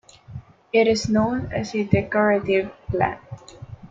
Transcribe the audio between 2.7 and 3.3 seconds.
plant.